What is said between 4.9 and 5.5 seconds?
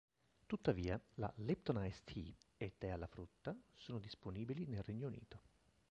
Unito.